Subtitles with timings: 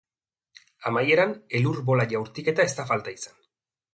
[0.91, 3.39] Amaieran, elur-bola jaurtiketa ez da falta izan.